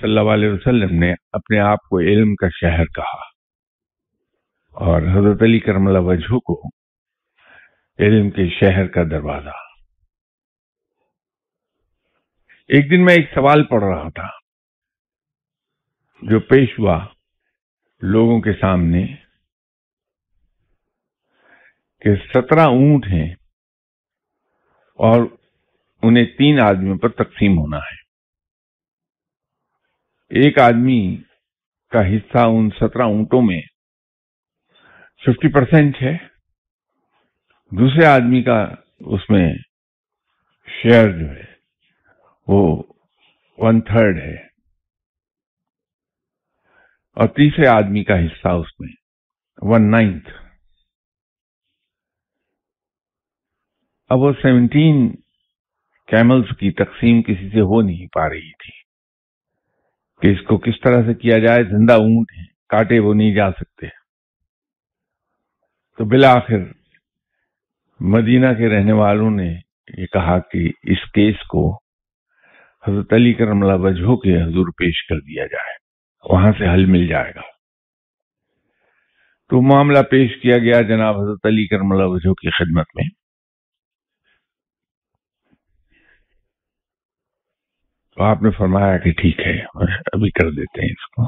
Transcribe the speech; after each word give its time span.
صلی 0.00 0.18
اللہ 0.18 0.30
علیہ 0.30 0.48
وسلم 0.48 0.98
نے 0.98 1.14
اپنے 1.32 1.58
آپ 1.58 1.78
کو 1.78 1.98
علم 2.00 2.34
کا 2.34 2.48
شہر 2.48 2.84
کہا 2.84 3.20
اور 4.72 5.02
حضرت 5.02 5.42
علی 5.42 5.58
کرم 5.58 5.86
اللہ 5.86 5.98
وجہ 5.98 6.38
کو 6.38 6.68
علم 7.98 8.30
کے 8.30 8.48
شہر 8.60 8.86
کا 8.86 9.02
دروازہ۔ 9.10 9.56
ایک 12.68 12.90
دن 12.90 13.04
میں 13.04 13.14
ایک 13.14 13.30
سوال 13.34 13.64
پڑھ 13.64 13.84
رہا 13.84 14.08
تھا 14.08 14.28
جو 16.22 16.40
پیش 16.40 16.78
ہوا 16.78 17.06
لوگوں 18.02 18.40
کے 18.40 18.52
سامنے 18.60 19.06
کہ 22.00 22.14
سترہ 22.14 22.60
اونٹ 22.60 23.06
ہیں 23.06 23.34
اور 24.98 25.22
انہیں 26.02 26.24
تین 26.24 26.60
آدمیوں 26.60 26.98
پر 26.98 27.08
تقسیم 27.08 27.58
ہونا 27.58 27.76
ہے۔ 27.76 27.97
ایک 30.30 30.58
آدمی 30.58 31.16
کا 31.90 32.00
حصہ 32.00 32.38
ان 32.38 32.68
سترہ 32.70 33.02
اونٹوں 33.02 33.42
میں 33.42 33.60
ففٹی 35.22 35.52
پرسینٹ 35.52 36.02
ہے، 36.02 36.16
دوسرے 37.72 38.06
آدمی 38.06 38.42
کا 38.42 38.60
اس 39.00 39.30
میں 39.30 39.54
شیئر 40.68 41.18
جو 41.18 41.30
ہے 41.30 41.44
وہ 42.48 42.82
ون 43.58 43.80
تھرڈ 43.80 44.18
ہے۔ 44.18 44.34
اور 47.16 47.28
تیسرے 47.28 47.68
آدمی 47.68 48.04
کا 48.04 48.14
حصہ 48.14 48.48
اس 48.48 48.80
میں 48.80 48.92
ون 49.62 49.90
نائنتھ 49.90 50.30
اب 54.10 54.18
وہ 54.18 54.32
سیونٹین 54.42 55.16
کیملز 56.08 56.56
کی 56.58 56.70
تقسیم 56.70 57.22
کسی 57.22 57.50
سے 57.50 57.60
ہو 57.60 57.82
نہیں 57.82 58.06
پا 58.06 58.28
رہی 58.28 58.52
تھی۔ 58.52 58.87
کہ 60.22 60.26
اس 60.26 60.40
کو 60.40 60.58
کس 60.58 60.80
طرح 60.84 61.02
سے 61.06 61.14
کیا 61.14 61.38
جائے، 61.38 61.62
زندہ 61.62 61.92
اونٹ 61.92 62.32
ہیں، 62.38 62.44
کاٹے 62.68 62.98
وہ 62.98 63.14
نہیں 63.14 63.34
جا 63.34 63.50
سکتے۔ 63.50 63.86
تو 65.98 66.04
بالآخر 66.04 66.58
مدینہ 68.00 68.46
کے 68.58 68.68
رہنے 68.68 68.92
والوں 68.92 69.30
نے 69.30 69.56
یہ 69.98 70.06
کہا 70.06 70.38
کہ 70.38 70.70
اس 70.82 71.12
کیس 71.12 71.34
کو 71.48 71.76
حضرت 72.86 73.12
علی 73.12 73.32
کرم 73.32 73.62
اللہ 73.62 73.72
وجہ 73.72 74.16
کے 74.16 74.42
حضور 74.42 74.66
پیش 74.66 75.06
کر 75.08 75.20
دیا 75.20 75.46
جائے، 75.46 75.76
وہاں 76.34 76.52
سے 76.58 76.74
حل 76.74 76.86
مل 76.86 77.06
جائے 77.06 77.32
گا۔ 77.36 77.40
تو 79.48 79.62
معاملہ 79.62 79.98
پیش 80.10 80.42
کیا 80.42 80.58
گیا 80.58 80.80
جناب 80.80 81.16
حضرت 81.16 81.46
علی 81.46 81.66
کرم 81.66 81.92
اللہ 81.92 82.04
وجہ 82.04 82.32
کی 82.32 82.50
خدمت 82.50 82.86
میں۔ 82.94 83.17
تو 88.18 88.24
آپ 88.24 88.42
نے 88.42 88.50
فرمایا 88.50 88.98
کہ 88.98 89.12
ٹھیک 89.12 89.40
ہے 89.40 89.64
ابھی 90.12 90.30
کر 90.30 90.50
دیتے 90.50 90.82
ہیں 90.82 90.88
اس 90.88 91.06
کو۔ 91.06 91.26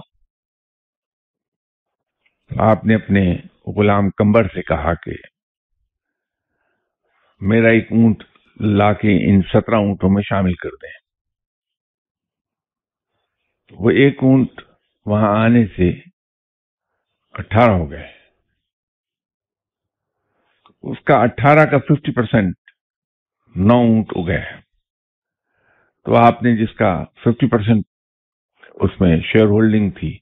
آپ 2.70 2.84
نے 2.84 2.94
اپنے 2.94 3.36
غلام 3.66 4.10
کمبر 4.10 4.44
سے 4.44 4.62
کہا 4.62 4.94
کہ 4.94 5.10
میرا 7.40 7.68
ایک 7.68 7.92
اونٹ 7.92 8.22
لا 8.60 8.92
کے 8.92 9.32
ان 9.32 9.42
سترہ 9.42 9.74
اونٹوں 9.74 10.10
میں 10.10 10.22
شامل 10.22 10.54
کر 10.54 10.68
دیں۔ 10.68 10.98
وہ 13.70 13.90
ایک 13.90 14.18
اونٹ 14.22 14.62
وہاں 15.06 15.44
آنے 15.44 15.66
سے 15.66 15.90
اٹھارہ 17.30 17.70
ہو 17.70 17.90
گئے۔ 17.90 18.12
اس 20.82 21.04
کا 21.04 21.14
اٹھارہ 21.14 21.70
کا 21.70 21.78
ففٹی 21.78 22.12
پرسینٹ 22.12 22.56
نو 23.56 23.74
اونٹ 23.74 24.16
ہو 24.16 24.26
گئے 24.26 24.59
تو 26.06 26.16
آپ 26.16 26.42
نے 26.42 26.56
جس 26.56 26.74
کا 26.74 27.04
ففٹی 27.04 27.48
پرسینٹ 27.48 27.84
اس 28.74 29.00
میں 29.00 29.20
شیئر 29.20 29.44
ہولڈنگ 29.44 29.90
تھی، 29.90 30.18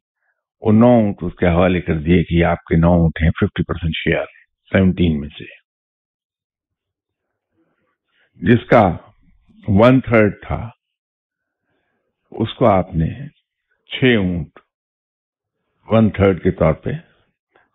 وہ 0.62 0.72
نو 0.72 0.86
اونٹ 0.86 1.16
اس 1.20 1.34
کے 1.34 1.46
حوالے 1.46 1.80
کر 1.80 1.98
دیے 1.98 2.24
کہ 2.24 2.44
آپ 2.44 2.64
کے 2.64 2.76
نو 2.76 2.92
اونٹ 2.92 3.22
ہیں 3.22 3.30
ففٹی 3.30 3.62
پرسینٹ 3.62 3.94
شیئر 3.96 4.24
سیونٹین 4.72 5.20
میں 5.20 5.28
سے۔ 5.28 5.44
جس 8.40 8.66
کا 8.66 8.96
ون 9.68 10.00
تھرڈ 10.00 10.34
تھا، 10.46 10.68
اس 12.32 12.54
کو 12.54 12.66
آپ 12.66 12.94
نے 12.94 13.28
چھ 13.90 14.16
اونٹ 14.18 14.58
ون 15.88 16.10
تھرڈ 16.10 16.42
کے 16.42 16.50
طور 16.50 16.72
پہ 16.72 16.90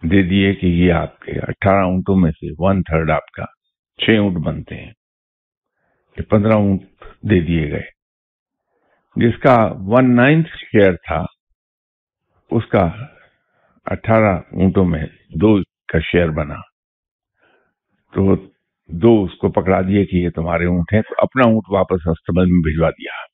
دے 0.04 0.24
دیے 0.24 0.54
کہ 0.56 0.66
یہ 0.66 0.94
آپ 0.94 1.20
کے 1.20 1.32
اٹھارہ 1.32 1.84
اونٹوں 1.84 2.16
میں 2.16 2.32
سے 2.32 2.48
ون 2.60 2.82
تھرڈ 2.82 3.10
آپ 3.10 3.32
کا 3.32 3.46
چھ 4.00 4.18
اونٹ 4.20 4.38
بنتے 4.38 4.76
ہیں۔ 4.76 4.92
یہ 6.18 6.22
پندرہ 6.22 6.54
اونٹ 6.54 6.82
دے 7.22 7.40
دیے 7.40 7.72
گئے۔ 7.72 7.93
جس 9.16 9.40
کا 9.40 9.74
ون 9.80 10.16
نائنتھ 10.16 10.50
شیئر 10.50 10.94
تھا، 10.94 11.26
اس 12.52 12.66
کا 12.66 12.90
اٹھارہ 13.86 14.36
اونٹوں 14.52 14.86
میں 14.86 15.06
دو 15.42 15.64
کا 15.64 16.00
شیئر 16.00 16.30
بنا۔ 16.30 16.56
تو 18.14 18.36
دو 18.90 19.24
اس 19.24 19.38
کو 19.38 19.52
پکڑا 19.52 19.82
دیے 19.82 20.06
کہ 20.06 20.16
یہ 20.16 20.30
تمہارے 20.30 20.66
اونٹ 20.66 20.94
ہیں، 20.94 21.02
تو 21.02 21.16
اپنا 21.18 21.50
اونٹ 21.50 21.64
واپس 21.70 22.08
استبل 22.08 22.46
میں 22.46 22.62
بھجوا 22.62 22.90
دیا۔ 22.90 23.33